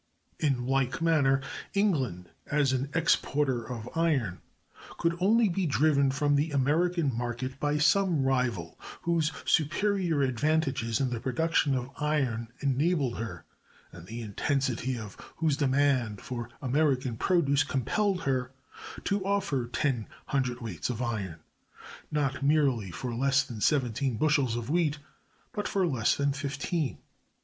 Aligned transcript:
In 0.39 0.65
like 0.65 0.99
manner, 0.99 1.41
England, 1.75 2.31
as 2.47 2.73
an 2.73 2.89
exporter 2.95 3.69
of 3.71 3.87
iron, 3.95 4.41
could 4.97 5.15
only 5.19 5.47
be 5.47 5.67
driven 5.67 6.09
from 6.09 6.33
the 6.35 6.49
American 6.49 7.15
market 7.15 7.59
by 7.59 7.77
some 7.77 8.23
rival 8.23 8.79
whose 9.03 9.31
superior 9.45 10.23
advantages 10.23 10.99
in 10.99 11.11
the 11.11 11.19
production 11.19 11.75
of 11.75 11.91
iron 11.97 12.47
enabled 12.61 13.19
her, 13.19 13.45
and 13.91 14.07
the 14.07 14.23
intensity 14.23 14.97
of 14.97 15.13
whose 15.37 15.55
demand 15.55 16.19
for 16.19 16.49
American 16.63 17.15
produce 17.15 17.63
compelled 17.63 18.21
her, 18.23 18.49
to 19.03 19.23
offer 19.23 19.67
ten 19.67 20.07
cwts. 20.27 20.89
of 20.89 21.03
iron, 21.03 21.41
not 22.09 22.41
merely 22.41 22.89
for 22.89 23.13
less 23.13 23.43
than 23.43 23.61
seventeen 23.61 24.17
bushels 24.17 24.55
of 24.55 24.67
wheat, 24.67 24.97
but 25.53 25.67
for 25.67 25.85
less 25.85 26.15
than 26.15 26.33
fifteen. 26.33 26.97